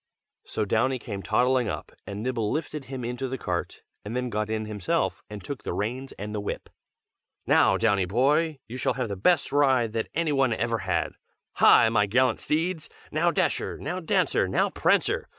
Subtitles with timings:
[0.47, 4.49] So Downy came toddling up, and Nibble lifted him into the cart, and then got
[4.49, 6.71] in himself, and took the reins and the whip.
[7.45, 11.13] "Now, Downy boy, you shall have the best ride that any one ever had.
[11.57, 11.87] Hi!
[11.89, 12.89] my gallant steeds!
[13.11, 15.27] Now Dasher, now Dancer, now Prancer!